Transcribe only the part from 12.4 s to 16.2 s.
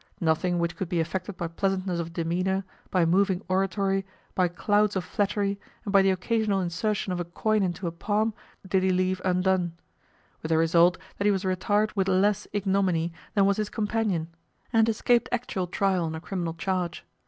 ignominy than was his companion, and escaped actual trial on a